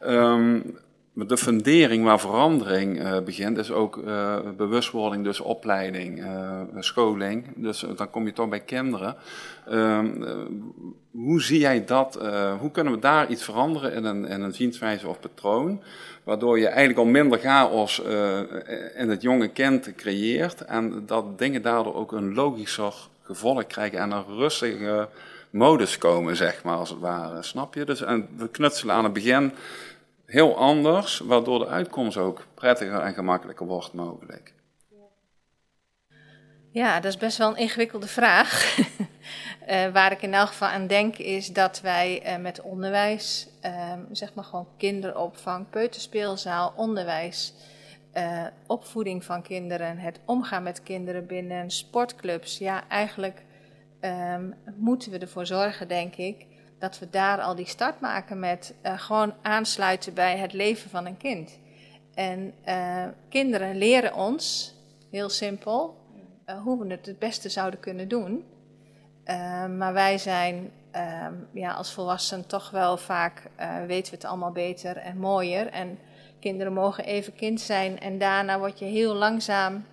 Ja. 0.00 0.32
Um, 0.32 0.78
de 1.14 1.36
fundering 1.36 2.04
waar 2.04 2.20
verandering 2.20 3.00
uh, 3.00 3.20
begint, 3.20 3.58
is 3.58 3.70
ook 3.70 3.96
uh, 3.96 4.36
bewustwording, 4.56 5.24
dus 5.24 5.40
opleiding, 5.40 6.24
uh, 6.24 6.60
scholing. 6.78 7.46
Dus 7.56 7.84
dan 7.96 8.10
kom 8.10 8.26
je 8.26 8.32
toch 8.32 8.48
bij 8.48 8.60
kinderen. 8.60 9.16
Ehm, 9.68 10.06
hoe 11.10 11.42
zie 11.42 11.58
jij 11.58 11.84
dat? 11.84 12.18
hoe 12.60 12.70
kunnen 12.70 12.92
we 12.92 12.98
daar 12.98 13.28
iets 13.28 13.44
veranderen 13.44 13.92
in 13.92 14.04
een, 14.04 14.24
in 14.24 14.40
een 14.40 14.52
zienswijze 14.52 15.08
of 15.08 15.20
patroon? 15.20 15.82
Waardoor 16.24 16.58
je 16.58 16.66
eigenlijk 16.66 16.98
al 16.98 17.04
minder 17.04 17.38
chaos 17.38 18.02
in 18.96 19.08
het 19.08 19.22
jonge 19.22 19.48
kind 19.48 19.94
creëert. 19.94 20.60
En 20.60 21.02
dat 21.06 21.38
dingen 21.38 21.62
daardoor 21.62 21.94
ook 21.94 22.12
een 22.12 22.34
logischer 22.34 22.94
gevolg 23.22 23.66
krijgen 23.66 23.98
en 23.98 24.10
een 24.10 24.24
rustige 24.26 25.08
modus 25.50 25.98
komen, 25.98 26.36
zeg 26.36 26.62
maar, 26.62 26.76
als 26.76 26.90
het 26.90 26.98
ware. 26.98 27.42
Snap 27.42 27.74
je? 27.74 27.84
Dus 27.84 28.02
en 28.02 28.28
we 28.36 28.48
knutselen 28.48 28.94
aan 28.94 29.04
het 29.04 29.12
begin 29.12 29.52
heel 30.26 30.56
anders, 30.56 31.18
waardoor 31.18 31.58
de 31.58 31.66
uitkomst 31.66 32.16
ook 32.16 32.46
prettiger 32.54 33.00
en 33.00 33.14
gemakkelijker 33.14 33.66
wordt 33.66 33.92
mogelijk. 33.92 34.52
Ja, 36.70 37.00
dat 37.00 37.12
is 37.12 37.18
best 37.18 37.38
wel 37.38 37.48
een 37.48 37.56
ingewikkelde 37.56 38.06
vraag. 38.06 38.78
uh, 39.68 39.86
waar 39.96 40.12
ik 40.12 40.22
in 40.22 40.34
elk 40.34 40.48
geval 40.48 40.68
aan 40.68 40.86
denk 40.86 41.16
is 41.16 41.52
dat 41.52 41.80
wij 41.80 42.22
uh, 42.26 42.42
met 42.42 42.60
onderwijs, 42.60 43.48
uh, 43.64 43.92
zeg 44.12 44.34
maar 44.34 44.44
gewoon 44.44 44.68
kinderopvang, 44.76 45.70
peuterspeelzaal, 45.70 46.72
onderwijs, 46.76 47.54
eh, 48.14 48.44
opvoeding 48.66 49.24
van 49.24 49.42
kinderen, 49.42 49.98
het 49.98 50.20
omgaan 50.24 50.62
met 50.62 50.82
kinderen 50.82 51.26
binnen 51.26 51.70
sportclubs, 51.70 52.58
ja, 52.58 52.88
eigenlijk 52.88 53.42
ehm, 54.00 54.50
moeten 54.76 55.10
we 55.10 55.18
ervoor 55.18 55.46
zorgen, 55.46 55.88
denk 55.88 56.16
ik, 56.16 56.46
dat 56.78 56.98
we 56.98 57.10
daar 57.10 57.40
al 57.40 57.54
die 57.54 57.66
start 57.66 58.00
maken 58.00 58.38
met 58.38 58.74
uh, 58.82 58.98
gewoon 58.98 59.34
aansluiten 59.42 60.14
bij 60.14 60.38
het 60.38 60.52
leven 60.52 60.90
van 60.90 61.06
een 61.06 61.16
kind. 61.16 61.58
En 62.14 62.54
uh, 62.68 63.04
kinderen 63.28 63.76
leren 63.76 64.14
ons, 64.14 64.74
heel 65.10 65.28
simpel, 65.28 65.96
uh, 66.46 66.62
hoe 66.62 66.78
we 66.84 66.90
het 66.90 67.06
het 67.06 67.18
beste 67.18 67.48
zouden 67.48 67.80
kunnen 67.80 68.08
doen. 68.08 68.44
Maar 69.76 69.92
wij 69.92 70.18
zijn 70.18 70.70
ehm, 70.90 71.34
ja, 71.52 71.72
als 71.72 71.92
volwassenen 71.92 72.46
toch 72.46 72.70
wel 72.70 72.96
vaak, 72.96 73.42
weten 73.86 74.10
we 74.10 74.16
het 74.16 74.24
allemaal 74.24 74.52
beter 74.52 74.96
en 74.96 75.16
mooier. 75.16 75.66
En 75.66 75.98
kinderen 76.40 76.72
mogen 76.72 77.04
even 77.04 77.34
kind 77.34 77.60
zijn 77.60 78.00
en 78.00 78.18
daarna 78.18 78.58
word 78.58 78.78
je 78.78 78.84
heel 78.84 79.14
langzaam, 79.14 79.84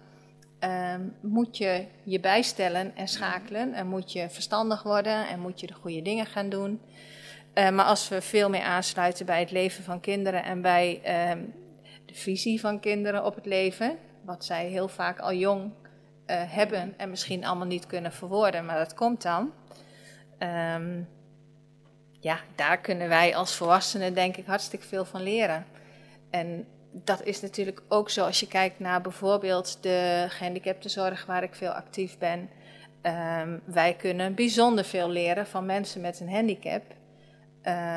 ehm, 0.61 1.01
moet 1.21 1.57
je 1.57 1.85
je 2.03 2.19
bijstellen 2.19 2.95
en 2.95 3.07
schakelen. 3.07 3.73
En 3.73 3.87
moet 3.87 4.11
je 4.11 4.29
verstandig 4.29 4.83
worden 4.83 5.27
en 5.27 5.39
moet 5.39 5.59
je 5.59 5.67
de 5.67 5.73
goede 5.73 6.01
dingen 6.01 6.25
gaan 6.25 6.49
doen. 6.49 6.81
Uh, 7.53 7.69
maar 7.69 7.85
als 7.85 8.09
we 8.09 8.21
veel 8.21 8.49
meer 8.49 8.61
aansluiten 8.61 9.25
bij 9.25 9.39
het 9.39 9.51
leven 9.51 9.83
van 9.83 9.99
kinderen 9.99 10.43
en 10.43 10.61
bij 10.61 11.01
de 12.05 12.13
visie 12.13 12.59
van 12.59 12.79
kinderen 12.79 13.25
op 13.25 13.35
het 13.35 13.45
leven, 13.45 13.97
wat 14.25 14.45
zij 14.45 14.67
heel 14.67 14.87
vaak 14.87 15.19
al 15.19 15.33
jong 15.33 15.63
uh, 16.31 16.41
hebben 16.47 16.93
en 16.97 17.09
misschien 17.09 17.45
allemaal 17.45 17.67
niet 17.67 17.85
kunnen 17.85 18.11
verwoorden, 18.11 18.65
maar 18.65 18.77
dat 18.77 18.93
komt 18.93 19.21
dan. 19.21 19.51
Um, 20.39 21.07
ja, 22.19 22.39
daar 22.55 22.77
kunnen 22.77 23.09
wij 23.09 23.35
als 23.35 23.55
volwassenen 23.55 24.13
denk 24.13 24.37
ik 24.37 24.45
hartstikke 24.45 24.85
veel 24.85 25.05
van 25.05 25.21
leren. 25.21 25.65
En 26.29 26.67
dat 26.91 27.23
is 27.23 27.41
natuurlijk 27.41 27.81
ook 27.87 28.09
zo 28.09 28.25
als 28.25 28.39
je 28.39 28.47
kijkt 28.47 28.79
naar 28.79 29.01
bijvoorbeeld 29.01 29.77
de 29.81 30.25
gehandicaptenzorg 30.29 31.25
waar 31.25 31.43
ik 31.43 31.55
veel 31.55 31.71
actief 31.71 32.17
ben. 32.17 32.49
Um, 33.03 33.61
wij 33.65 33.93
kunnen 33.93 34.35
bijzonder 34.35 34.85
veel 34.85 35.09
leren 35.09 35.47
van 35.47 35.65
mensen 35.65 36.01
met 36.01 36.19
een 36.19 36.29
handicap. 36.29 36.83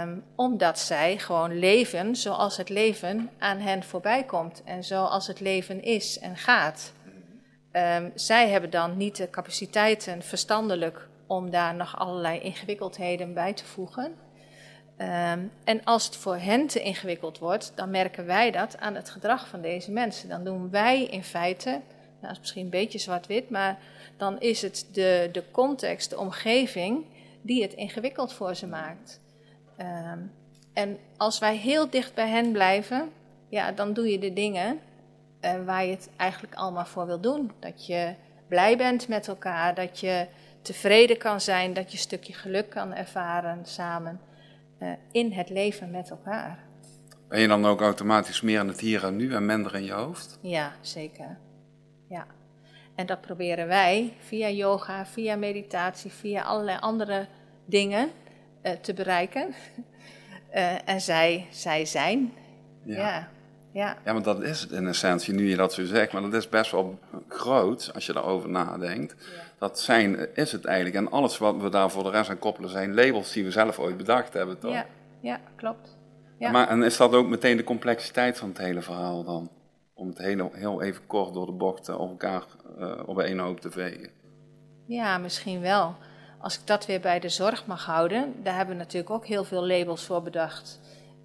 Um, 0.03 0.25
omdat 0.37 0.79
zij 0.79 1.19
gewoon 1.19 1.59
leven 1.59 2.17
zoals 2.17 2.57
het 2.57 2.69
leven 2.69 3.31
aan 3.39 3.59
hen 3.59 3.83
voorbij 3.83 4.25
komt 4.25 4.63
en 4.65 4.85
zoals 4.85 5.27
het 5.27 5.41
leven 5.41 5.83
is 5.83 6.19
en 6.19 6.37
gaat. 6.37 6.93
Um, 7.73 8.13
zij 8.15 8.49
hebben 8.49 8.71
dan 8.71 8.97
niet 8.97 9.17
de 9.17 9.31
capaciteiten 9.31 10.23
verstandelijk 10.23 11.09
om 11.27 11.51
daar 11.51 11.75
nog 11.75 11.99
allerlei 11.99 12.41
ingewikkeldheden 12.41 13.35
bij 13.35 13.53
te 13.53 13.65
voegen. 13.65 14.15
Um, 14.99 15.53
en 15.65 15.85
als 15.85 16.05
het 16.05 16.17
voor 16.17 16.37
hen 16.37 16.67
te 16.67 16.83
ingewikkeld 16.83 17.39
wordt, 17.39 17.73
dan 17.75 17.91
merken 17.91 18.27
wij 18.27 18.51
dat 18.51 18.79
aan 18.79 18.95
het 18.95 19.11
gedrag 19.11 19.49
van 19.49 19.61
deze 19.61 19.91
mensen. 19.91 20.29
Dan 20.29 20.45
doen 20.45 20.71
wij 20.71 21.05
in 21.05 21.25
feite, 21.25 21.71
nou, 21.71 21.81
dat 22.21 22.31
is 22.31 22.39
misschien 22.39 22.65
een 22.65 22.71
beetje 22.71 22.99
zwart-wit, 22.99 23.51
maar 23.51 23.79
dan 24.17 24.41
is 24.41 24.63
het 24.63 24.87
de, 24.93 25.29
de 25.33 25.45
context, 25.51 26.11
de 26.11 26.19
omgeving, 26.19 27.05
die 27.43 27.63
het 27.63 27.73
ingewikkeld 27.73 28.33
voor 28.33 28.55
ze 28.55 28.67
maakt. 28.67 29.21
Um, 29.79 30.33
en 30.73 30.99
als 31.17 31.39
wij 31.39 31.57
heel 31.57 31.91
dicht 31.91 32.15
bij 32.15 32.29
hen 32.29 32.53
blijven, 32.53 33.11
ja, 33.49 33.73
dan 33.73 33.93
doe 33.93 34.11
je 34.11 34.19
de 34.19 34.33
dingen 34.33 34.81
uh, 35.41 35.65
waar 35.65 35.85
je 35.85 35.91
het 35.91 36.09
eigenlijk 36.17 36.55
allemaal 36.55 36.87
voor 36.87 37.07
wil 37.07 37.21
doen. 37.21 37.53
Dat 37.59 37.87
je 37.87 38.15
blij 38.49 38.77
bent 38.77 39.09
met 39.09 39.29
elkaar, 39.29 39.75
dat 39.75 40.01
je 40.01 40.27
tevreden 40.63 41.19
kan 41.19 41.41
zijn, 41.41 41.75
dat 41.75 41.87
je 41.87 41.93
een 41.93 42.03
stukje 42.03 42.33
geluk 42.33 42.71
kan 42.71 42.95
ervaren 42.95 43.61
samen 43.65 44.21
in 45.13 45.33
het 45.33 45.51
leven 45.51 45.91
met 45.91 46.11
elkaar. 46.11 46.59
Ben 47.29 47.41
je 47.41 47.49
dan 47.49 47.67
ook 47.67 47.81
automatisch 47.81 48.41
meer 48.41 48.61
in 48.61 48.69
het 48.69 48.81
hier 48.81 49.05
en 49.05 49.17
nu 49.17 49.35
en 49.35 49.47
minder 49.47 49.75
in 49.75 49.85
je 49.85 49.93
hoofd? 49.93 50.39
Ja, 50.41 50.73
zeker. 50.81 51.39
Ja. 52.09 52.27
En 52.95 53.07
dat 53.07 53.21
proberen 53.21 53.67
wij 53.67 54.13
via 54.19 54.49
yoga, 54.49 55.07
via 55.07 55.37
meditatie, 55.37 56.11
via 56.11 56.43
allerlei 56.43 56.79
andere 56.79 57.27
dingen 57.65 58.11
uh, 58.63 58.73
te 58.73 58.95
bereiken. 58.95 59.55
Uh, 60.55 60.89
en 60.95 61.01
zij, 61.01 61.47
zij 61.51 61.85
zijn. 61.85 62.33
Ja. 62.83 62.97
ja. 62.97 63.29
Ja. 63.75 63.97
ja, 64.05 64.13
maar 64.13 64.23
dat 64.23 64.43
is 64.43 64.61
het 64.61 64.71
in 64.71 64.87
essentie, 64.87 65.35
nu 65.35 65.49
je 65.49 65.57
dat 65.57 65.73
zo 65.73 65.85
zegt. 65.85 66.13
Maar 66.13 66.23
dat 66.23 66.35
is 66.35 66.49
best 66.49 66.71
wel 66.71 66.99
groot 67.29 67.91
als 67.95 68.07
je 68.07 68.13
daarover 68.13 68.51
nadenkt. 68.51 69.15
Ja. 69.19 69.43
Dat 69.59 69.81
zijn 69.81 70.37
is 70.37 70.53
het 70.53 70.65
eigenlijk. 70.65 70.97
En 70.97 71.11
alles 71.11 71.39
wat 71.39 71.57
we 71.57 71.69
daar 71.69 71.91
voor 71.91 72.03
de 72.03 72.11
rest 72.11 72.31
aan 72.31 72.39
koppelen 72.39 72.71
zijn 72.71 72.95
labels 72.95 73.33
die 73.33 73.45
we 73.45 73.51
zelf 73.51 73.79
ooit 73.79 73.97
bedacht 73.97 74.33
hebben, 74.33 74.59
toch? 74.59 74.73
Ja, 74.73 74.87
ja 75.21 75.41
klopt. 75.57 75.97
Ja. 76.39 76.51
Maar, 76.51 76.69
en 76.69 76.83
is 76.83 76.97
dat 76.97 77.13
ook 77.13 77.27
meteen 77.27 77.57
de 77.57 77.65
complexiteit 77.65 78.39
van 78.39 78.49
het 78.49 78.59
hele 78.59 78.83
verhaal 78.83 79.25
dan? 79.25 79.51
Om 79.95 80.09
het 80.09 80.19
hele, 80.19 80.51
heel 80.53 80.83
even 80.83 81.07
kort 81.07 81.35
door 81.35 81.47
de 81.47 81.53
bocht 81.53 81.89
op 81.89 82.09
elkaar 82.09 82.45
uh, 82.79 82.93
op 83.07 83.21
één 83.21 83.39
hoop 83.39 83.61
te 83.61 83.71
vegen. 83.71 84.11
Ja, 84.87 85.19
misschien 85.19 85.61
wel. 85.61 85.95
Als 86.39 86.59
ik 86.59 86.67
dat 86.67 86.87
weer 86.87 87.01
bij 87.01 87.21
de 87.21 87.29
zorg 87.29 87.67
mag 87.67 87.85
houden, 87.85 88.35
daar 88.43 88.57
hebben 88.57 88.77
we 88.77 88.83
natuurlijk 88.83 89.11
ook 89.11 89.27
heel 89.27 89.45
veel 89.45 89.67
labels 89.67 90.05
voor 90.05 90.23
bedacht. 90.23 90.81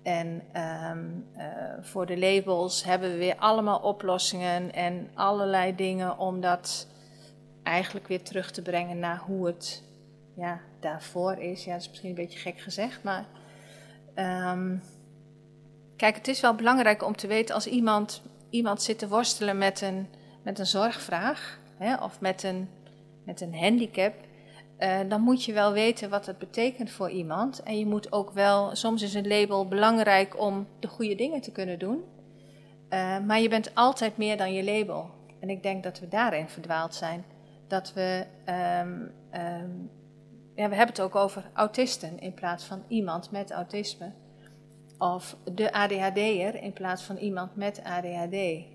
En 0.09 0.43
um, 0.91 1.25
uh, 1.37 1.43
voor 1.81 2.05
de 2.05 2.17
labels 2.17 2.83
hebben 2.83 3.11
we 3.11 3.17
weer 3.17 3.35
allemaal 3.35 3.79
oplossingen 3.79 4.73
en 4.73 5.09
allerlei 5.13 5.75
dingen 5.75 6.17
om 6.17 6.41
dat 6.41 6.87
eigenlijk 7.63 8.07
weer 8.07 8.23
terug 8.23 8.51
te 8.51 8.61
brengen 8.61 8.99
naar 8.99 9.17
hoe 9.17 9.45
het 9.45 9.83
ja, 10.35 10.59
daarvoor 10.79 11.33
is. 11.37 11.63
Ja, 11.63 11.71
dat 11.71 11.81
is 11.81 11.87
misschien 11.89 12.09
een 12.09 12.15
beetje 12.15 12.39
gek 12.39 12.59
gezegd, 12.59 13.03
maar 13.03 13.25
um, 14.51 14.81
kijk, 15.95 16.15
het 16.15 16.27
is 16.27 16.41
wel 16.41 16.55
belangrijk 16.55 17.03
om 17.03 17.15
te 17.15 17.27
weten 17.27 17.55
als 17.55 17.67
iemand, 17.67 18.21
iemand 18.49 18.81
zit 18.81 18.99
te 18.99 19.07
worstelen 19.07 19.57
met 19.57 19.81
een, 19.81 20.07
met 20.43 20.59
een 20.59 20.65
zorgvraag 20.65 21.59
hè, 21.77 21.95
of 22.03 22.21
met 22.21 22.43
een, 22.43 22.69
met 23.25 23.41
een 23.41 23.55
handicap 23.55 24.13
uh, 24.79 24.99
dan 25.07 25.21
moet 25.21 25.45
je 25.45 25.53
wel 25.53 25.73
weten 25.73 26.09
wat 26.09 26.25
het 26.25 26.37
betekent 26.37 26.91
voor 26.91 27.09
iemand. 27.09 27.63
En 27.63 27.79
je 27.79 27.85
moet 27.85 28.11
ook 28.11 28.31
wel, 28.31 28.75
soms 28.75 29.01
is 29.01 29.13
een 29.13 29.27
label 29.27 29.67
belangrijk 29.67 30.39
om 30.39 30.67
de 30.79 30.87
goede 30.87 31.15
dingen 31.15 31.41
te 31.41 31.51
kunnen 31.51 31.79
doen. 31.79 32.03
Uh, 32.89 33.19
maar 33.19 33.39
je 33.39 33.49
bent 33.49 33.75
altijd 33.75 34.17
meer 34.17 34.37
dan 34.37 34.53
je 34.53 34.63
label. 34.63 35.09
En 35.39 35.49
ik 35.49 35.63
denk 35.63 35.83
dat 35.83 35.99
we 35.99 36.07
daarin 36.07 36.49
verdwaald 36.49 36.95
zijn. 36.95 37.25
Dat 37.67 37.93
we, 37.93 38.25
um, 38.45 39.11
um, 39.41 39.89
ja, 40.55 40.69
we 40.69 40.75
hebben 40.75 40.95
het 40.95 41.01
ook 41.01 41.15
over 41.15 41.49
autisten 41.53 42.19
in 42.19 42.33
plaats 42.33 42.63
van 42.63 42.83
iemand 42.87 43.31
met 43.31 43.51
autisme. 43.51 44.11
Of 44.97 45.35
de 45.53 45.71
ADHD'er 45.71 46.55
in 46.55 46.73
plaats 46.73 47.03
van 47.03 47.17
iemand 47.17 47.55
met 47.55 47.81
ADHD. 47.83 48.65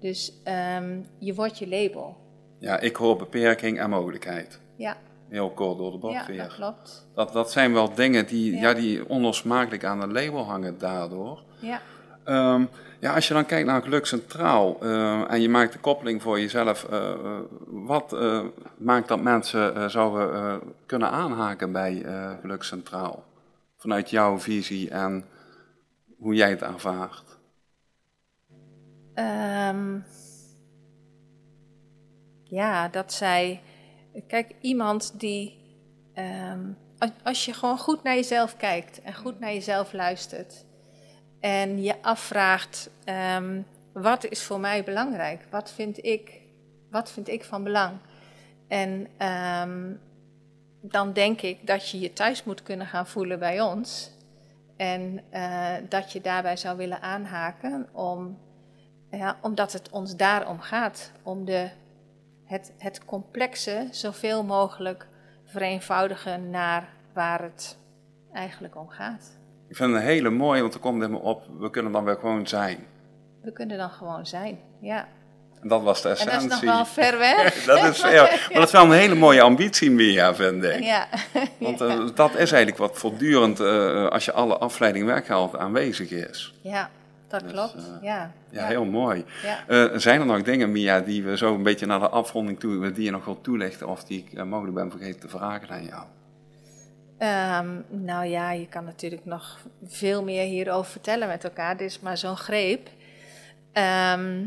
Dus 0.00 0.32
um, 0.78 1.06
je 1.18 1.34
wordt 1.34 1.58
je 1.58 1.68
label. 1.68 2.16
Ja, 2.58 2.80
ik 2.80 2.96
hoor 2.96 3.16
beperking 3.16 3.78
en 3.78 3.90
mogelijkheid. 3.90 4.60
Ja, 4.76 4.96
heel 5.28 5.50
kort 5.50 5.78
door 5.78 5.92
de 5.92 5.98
bocht 5.98 6.14
ja, 6.14 6.26
weer. 6.26 6.38
dat 6.38 6.54
klopt. 6.54 7.08
Dat, 7.14 7.32
dat 7.32 7.52
zijn 7.52 7.72
wel 7.72 7.94
dingen 7.94 8.26
die, 8.26 8.54
ja. 8.54 8.60
Ja. 8.60 8.74
die 8.74 9.08
onlosmakelijk 9.08 9.84
aan 9.84 10.02
een 10.02 10.12
label 10.12 10.44
hangen 10.44 10.78
daardoor. 10.78 11.42
Ja, 11.58 11.80
Ehm, 12.28 12.64
ja, 13.00 13.14
als 13.14 13.28
je 13.28 13.34
dan 13.34 13.46
kijkt 13.46 13.66
naar 13.66 13.82
Geluk 13.82 14.06
Centraal 14.06 14.82
eh, 14.82 15.32
en 15.32 15.40
je 15.40 15.48
maakt 15.48 15.72
de 15.72 15.78
koppeling 15.78 16.22
voor 16.22 16.40
jezelf, 16.40 16.84
eh, 16.84 17.10
eh, 17.10 17.38
wat 17.66 18.16
maakt 18.78 19.08
dat 19.08 19.20
mensen 19.20 19.90
zouden 19.90 20.60
kunnen 20.86 21.10
aanhaken 21.10 21.72
bij 21.72 22.04
Geluk 22.40 22.62
Centraal? 22.62 23.24
Vanuit 23.76 24.10
jouw 24.10 24.38
visie 24.38 24.90
en 24.90 25.24
hoe 26.18 26.34
jij 26.34 26.50
het 26.50 26.62
ervaart. 26.62 27.38
Ehm, 29.14 29.98
ja, 32.42 32.88
dat 32.88 33.12
zij. 33.12 33.62
Kijk, 34.26 34.54
iemand 34.60 35.20
die. 35.20 35.58
ehm, 36.14 36.60
als, 37.22 37.44
je 37.44 37.52
gewoon 37.52 37.78
goed 37.78 38.02
naar 38.02 38.14
jezelf 38.14 38.56
kijkt 38.56 39.02
en 39.02 39.14
goed 39.14 39.40
naar 39.40 39.52
jezelf 39.52 39.92
luistert. 39.92 40.64
En 41.40 41.82
je 41.82 42.02
afvraagt: 42.02 42.90
ehm, 43.04 43.60
wat 43.92 44.24
is 44.24 44.42
voor 44.42 44.60
mij 44.60 44.84
belangrijk? 44.84 45.44
Wat 45.50 45.72
vind 45.72 46.04
ik, 46.04 46.40
wat 46.90 47.10
vind 47.10 47.28
ik 47.28 47.44
van 47.44 47.62
belang? 47.62 47.98
En 48.68 49.06
ehm, 49.16 49.92
dan 50.80 51.12
denk 51.12 51.40
ik 51.40 51.66
dat 51.66 51.90
je 51.90 52.00
je 52.00 52.12
thuis 52.12 52.44
moet 52.44 52.62
kunnen 52.62 52.86
gaan 52.86 53.06
voelen 53.06 53.38
bij 53.38 53.60
ons. 53.60 54.10
En 54.76 55.20
eh, 55.30 55.74
dat 55.88 56.12
je 56.12 56.20
daarbij 56.20 56.56
zou 56.56 56.76
willen 56.76 57.00
aanhaken, 57.00 57.88
om, 57.92 58.38
ja, 59.10 59.38
omdat 59.42 59.72
het 59.72 59.90
ons 59.90 60.16
daarom 60.16 60.60
gaat. 60.60 61.12
Om 61.22 61.44
de, 61.44 61.68
het, 62.48 62.72
het 62.78 63.04
complexe 63.04 63.88
zoveel 63.90 64.44
mogelijk 64.44 65.06
vereenvoudigen 65.44 66.50
naar 66.50 66.88
waar 67.12 67.42
het 67.42 67.78
eigenlijk 68.32 68.76
om 68.76 68.88
gaat. 68.88 69.36
Ik 69.68 69.76
vind 69.76 69.92
het 69.92 70.00
een 70.00 70.06
hele 70.06 70.30
mooie, 70.30 70.60
want 70.60 70.74
er 70.74 70.80
komt 70.80 71.02
in 71.02 71.10
me 71.10 71.18
op, 71.18 71.42
we 71.58 71.70
kunnen 71.70 71.92
dan 71.92 72.04
weer 72.04 72.16
gewoon 72.20 72.46
zijn. 72.46 72.86
We 73.42 73.52
kunnen 73.52 73.78
dan 73.78 73.90
gewoon 73.90 74.26
zijn, 74.26 74.58
ja. 74.80 75.08
En 75.60 75.68
dat 75.68 75.82
was 75.82 76.02
de 76.02 76.08
En 76.08 76.14
essentie. 76.14 76.48
dat 76.48 76.58
is 76.58 76.64
nog 76.64 76.74
wel 76.74 76.86
ver 76.86 77.18
weg. 77.18 77.64
dat 77.64 77.84
is, 77.84 78.02
maar 78.02 78.38
dat 78.52 78.62
is 78.64 78.70
wel 78.72 78.84
een 78.84 78.92
hele 78.92 79.14
mooie 79.14 79.40
ambitie, 79.42 79.90
Mia, 79.90 80.34
vind 80.34 80.64
ik. 80.64 80.82
Ja, 80.82 81.08
Want 81.58 81.80
eh, 81.80 82.06
dat 82.14 82.30
is 82.30 82.52
eigenlijk 82.52 82.76
wat 82.76 82.98
voortdurend, 82.98 83.60
eh, 83.60 84.06
als 84.08 84.24
je 84.24 84.32
alle 84.32 84.58
afleiding 84.58 85.06
weghaalt, 85.06 85.56
aanwezig 85.56 86.10
is. 86.10 86.54
ja 86.62 86.90
dat 87.28 87.40
Dus, 87.40 87.52
klopt. 87.52 87.74
eh, 87.74 88.02
ja. 88.02 88.32
Ja, 88.50 88.66
heel 88.66 88.84
mooi. 88.84 89.24
Ja. 89.42 89.66
Eh, 89.66 89.98
zijn 89.98 90.20
er 90.20 90.26
nog 90.26 90.42
dingen, 90.42 90.72
Mia, 90.72 91.00
die 91.00 91.24
we 91.24 91.36
zo 91.36 91.54
een 91.54 91.62
beetje 91.62 91.86
naar 91.86 92.00
de 92.00 92.08
afronding 92.08 92.60
toe, 92.60 92.92
die 92.92 93.04
je 93.04 93.10
nog 93.10 93.24
wilt 93.24 93.44
toelichten 93.44 93.88
of 93.88 94.04
die 94.04 94.24
ik 94.26 94.32
eh, 94.38 94.44
mogelijk 94.44 94.74
ben 94.74 94.90
vergeten 94.90 95.20
te 95.20 95.28
vragen 95.28 95.68
aan 95.68 95.84
jou? 95.84 96.04
Ehm, 97.18 97.68
nou 97.88 98.24
ja, 98.26 98.50
je 98.52 98.68
kan 98.68 98.84
natuurlijk 98.84 99.24
nog 99.24 99.58
veel 99.86 100.22
meer 100.22 100.44
hierover 100.44 100.90
vertellen 100.90 101.28
met 101.28 101.44
elkaar. 101.44 101.76
Dit 101.76 101.90
is 101.90 102.00
maar 102.00 102.18
zo'n 102.18 102.36
greep. 102.36 102.88
Ehm, 103.72 104.44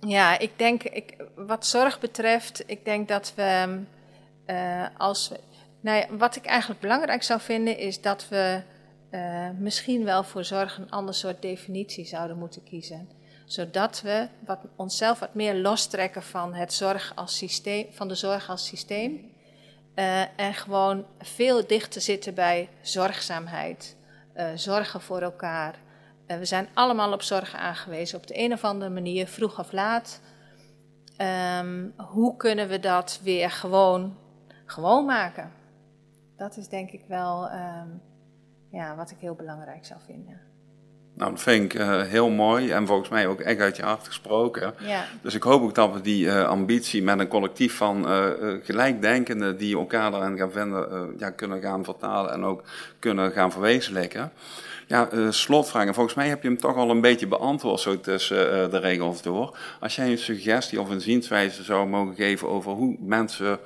ja, 0.00 0.38
ik 0.38 0.50
denk, 0.56 0.82
ik, 0.82 1.16
wat 1.34 1.66
zorg 1.66 2.00
betreft, 2.00 2.62
ik 2.66 2.84
denk 2.84 3.08
dat 3.08 3.32
we 3.36 3.78
als 4.96 5.28
we, 5.28 5.40
nou 5.80 5.98
ja, 5.98 6.06
wat 6.16 6.36
ik 6.36 6.44
eigenlijk 6.44 6.80
belangrijk 6.80 7.22
zou 7.22 7.40
vinden 7.40 7.78
is 7.78 8.00
dat 8.00 8.28
we 8.28 8.60
uh, 9.10 9.48
misschien 9.58 10.04
wel 10.04 10.22
voor 10.24 10.44
zorg 10.44 10.78
een 10.78 10.90
ander 10.90 11.14
soort 11.14 11.42
definitie 11.42 12.04
zouden 12.04 12.38
moeten 12.38 12.62
kiezen. 12.62 13.08
Zodat 13.44 14.00
we 14.00 14.28
wat, 14.46 14.58
onszelf 14.76 15.18
wat 15.18 15.34
meer 15.34 15.54
lostrekken 15.54 16.22
van, 16.22 16.54
het 16.54 16.72
zorg 16.72 17.12
als 17.14 17.36
systeem, 17.36 17.86
van 17.90 18.08
de 18.08 18.14
zorg 18.14 18.50
als 18.50 18.66
systeem. 18.66 19.30
Uh, 19.94 20.20
en 20.40 20.54
gewoon 20.54 21.06
veel 21.18 21.66
dichter 21.66 22.00
zitten 22.00 22.34
bij 22.34 22.68
zorgzaamheid, 22.82 23.96
zorgen 24.54 25.00
voor 25.00 25.20
elkaar. 25.20 25.74
we 26.26 26.44
zijn 26.44 26.68
allemaal 26.74 27.12
op 27.12 27.22
zorg 27.22 27.54
aangewezen 27.54 28.18
op 28.18 28.26
de 28.26 28.38
een 28.38 28.52
of 28.52 28.64
andere 28.64 28.90
manier, 28.90 29.26
vroeg 29.26 29.58
of 29.58 29.72
laat. 29.72 30.20
Um, 31.60 31.94
hoe 31.96 32.36
kunnen 32.36 32.68
we 32.68 32.80
dat 32.80 33.20
weer 33.22 33.50
gewoon, 33.50 34.16
gewoon 34.66 35.04
maken? 35.04 35.52
Dat 36.36 36.56
is 36.56 36.68
denk 36.68 36.90
ik 36.90 37.04
wel 37.08 37.50
um, 37.50 38.00
ja, 38.70 38.96
wat 38.96 39.10
ik 39.10 39.16
heel 39.20 39.34
belangrijk 39.34 39.84
zou 39.86 40.00
vinden. 40.06 40.40
Nou, 41.18 41.30
dat 41.30 41.40
vind 41.40 41.72
ik 41.72 41.80
uh, 41.80 42.02
heel 42.02 42.30
mooi 42.30 42.70
en 42.70 42.86
volgens 42.86 43.08
mij 43.08 43.26
ook 43.26 43.40
echt 43.40 43.60
uit 43.60 43.76
je 43.76 43.82
hart 43.82 44.06
gesproken. 44.06 44.74
Ja. 44.78 45.04
Dus 45.22 45.34
ik 45.34 45.42
hoop 45.42 45.62
ook 45.62 45.74
dat 45.74 45.92
we 45.92 46.00
die 46.00 46.24
uh, 46.24 46.44
ambitie 46.44 47.02
met 47.02 47.18
een 47.18 47.28
collectief 47.28 47.76
van 47.76 48.12
uh, 48.12 48.26
gelijkdenkenden 48.62 49.56
die 49.56 49.76
elkaar 49.76 50.10
daarin 50.10 50.38
gaan 50.38 50.52
vinden, 50.52 51.14
ja, 51.18 51.30
kunnen 51.30 51.60
gaan 51.60 51.84
vertalen 51.84 52.32
en 52.32 52.44
ook 52.44 52.62
kunnen 52.98 53.32
gaan 53.32 53.52
verwezenlijken. 53.52 54.32
Ja, 54.86 55.08
slotvraag. 55.30 55.86
En 55.86 55.94
volgens 55.94 56.14
mij 56.14 56.28
heb 56.28 56.42
je 56.42 56.48
hem 56.48 56.58
toch 56.58 56.76
al 56.76 56.90
een 56.90 57.00
beetje 57.00 57.26
beantwoord 57.26 57.80
zo 57.80 58.00
tussen 58.00 58.70
de 58.70 58.78
regels 58.78 59.22
door. 59.22 59.58
Als 59.80 59.96
jij 59.96 60.10
een 60.10 60.18
suggestie 60.18 60.80
of 60.80 60.88
een 60.88 61.00
zienswijze 61.00 61.62
zou 61.62 61.88
mogen 61.88 62.14
geven 62.14 62.48
over 62.48 62.72
hoe 62.72 62.96
mensen 63.00 63.58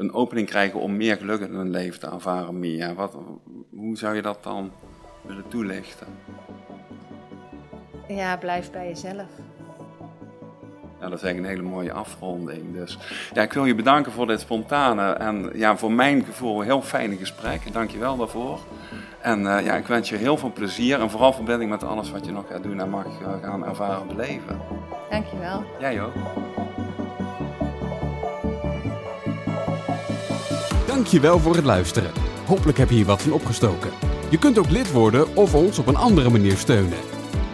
een 0.00 0.12
opening 0.12 0.48
krijgen 0.48 0.80
om 0.80 0.96
meer 0.96 1.16
geluk 1.16 1.40
in 1.40 1.54
hun 1.54 1.70
leven 1.70 2.00
te 2.00 2.06
ervaren, 2.06 2.58
Mia, 2.58 2.94
wat, 2.94 3.16
hoe 3.70 3.96
zou 3.96 4.14
je 4.14 4.22
dat 4.22 4.42
dan 4.42 4.72
willen 5.22 5.48
toelichten? 5.48 6.06
Ja, 8.08 8.36
blijf 8.36 8.70
bij 8.70 8.88
jezelf. 8.88 9.28
Ja, 11.00 11.08
dat 11.08 11.18
is 11.18 11.24
eigenlijk 11.24 11.38
een 11.38 11.58
hele 11.58 11.74
mooie 11.74 11.92
afronding. 11.92 12.74
Dus 12.74 12.98
ja, 13.32 13.42
ik 13.42 13.52
wil 13.52 13.64
je 13.64 13.74
bedanken 13.74 14.12
voor 14.12 14.26
dit 14.26 14.40
spontane 14.40 15.10
en 15.12 15.50
ja, 15.54 15.76
voor 15.76 15.92
mijn 15.92 16.24
gevoel 16.24 16.60
heel 16.60 16.82
fijne 16.82 17.16
gesprek. 17.16 17.72
Dank 17.72 17.90
je 17.90 17.98
wel 17.98 18.16
daarvoor. 18.16 18.58
En 19.20 19.40
uh, 19.40 19.64
ja, 19.64 19.74
ik 19.74 19.86
wens 19.86 20.08
je 20.08 20.16
heel 20.16 20.36
veel 20.36 20.52
plezier 20.52 21.00
en 21.00 21.10
vooral 21.10 21.32
verbinding 21.32 21.70
met 21.70 21.84
alles 21.84 22.10
wat 22.10 22.26
je 22.26 22.32
nog 22.32 22.44
gaat 22.48 22.62
doen 22.62 22.80
en 22.80 22.90
mag 22.90 23.06
uh, 23.06 23.28
gaan 23.42 23.66
ervaren 23.66 24.06
beleven. 24.06 24.60
Dankjewel. 25.10 25.64
Jij 25.78 26.02
ook. 26.02 26.12
Dankjewel 31.00 31.38
voor 31.38 31.54
het 31.54 31.64
luisteren. 31.64 32.12
Hopelijk 32.46 32.78
heb 32.78 32.88
je 32.88 32.94
hier 32.94 33.04
wat 33.04 33.22
van 33.22 33.32
opgestoken. 33.32 33.90
Je 34.28 34.38
kunt 34.38 34.58
ook 34.58 34.70
lid 34.70 34.92
worden 34.92 35.36
of 35.36 35.54
ons 35.54 35.78
op 35.78 35.86
een 35.86 35.96
andere 35.96 36.30
manier 36.30 36.56
steunen. 36.56 36.98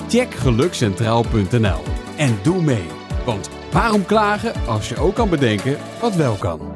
Check 0.09 0.35
gelukcentraal.nl 0.35 1.83
en 2.17 2.39
doe 2.43 2.63
mee. 2.63 2.87
Want 3.25 3.49
waarom 3.73 4.07
klagen 4.07 4.67
als 4.67 4.89
je 4.89 4.97
ook 4.97 5.15
kan 5.15 5.29
bedenken 5.29 5.79
wat 6.01 6.15
wel 6.15 6.35
kan? 6.35 6.76